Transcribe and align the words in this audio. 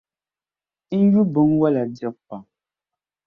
N 0.99 1.01
yu 1.11 1.23
binwola 1.31 1.81
dibu 1.93 2.11
pam. 2.25 2.43